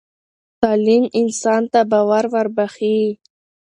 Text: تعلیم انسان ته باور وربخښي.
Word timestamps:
تعلیم 0.61 1.03
انسان 1.19 1.61
ته 1.71 1.79
باور 1.91 2.23
وربخښي. 2.33 2.97